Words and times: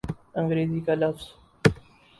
انگریزی 0.39 0.79
کا 0.85 0.93
لفظ 0.93 1.23
ہے۔ 1.23 1.33